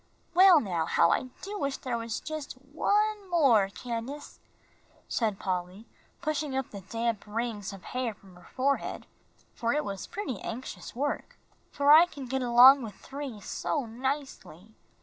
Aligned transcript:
"Well 0.33 0.59
now, 0.59 0.87
how 0.87 1.11
I 1.11 1.25
do 1.43 1.59
wish 1.59 1.77
there 1.77 1.95
was 1.99 2.19
just 2.19 2.53
one 2.53 3.29
more, 3.29 3.69
Candace," 3.69 4.39
said 5.07 5.37
Polly, 5.37 5.85
pushing 6.23 6.57
up 6.57 6.71
the 6.71 6.81
damp 6.81 7.23
rings 7.27 7.71
of 7.71 7.83
hair 7.83 8.15
from 8.15 8.35
her 8.35 8.49
forehead, 8.55 9.05
for 9.53 9.73
it 9.73 9.85
was 9.85 10.07
pretty 10.07 10.39
anxious 10.41 10.95
work, 10.95 11.37
"for 11.69 11.91
I 11.91 12.07
can 12.07 12.25
get 12.25 12.41
along 12.41 12.81
with 12.81 12.95
three 12.95 13.41
so 13.41 13.85
nicely. 13.85 14.73